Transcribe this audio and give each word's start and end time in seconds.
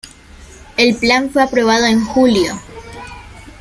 El 0.77 0.95
plan 0.95 1.29
fue 1.29 1.43
aprobado 1.43 1.85
en 1.85 2.03
julio. 2.03 2.55